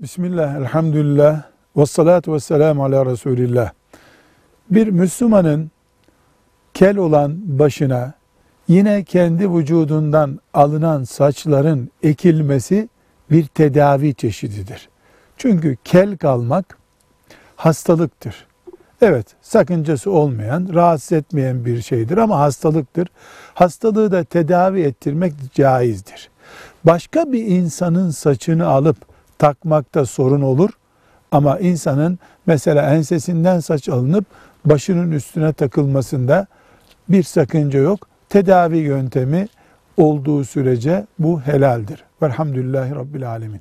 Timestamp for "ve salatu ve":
1.76-2.40